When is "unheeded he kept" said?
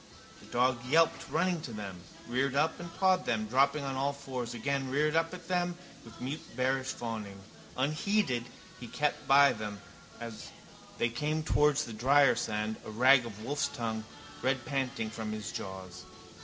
7.77-9.27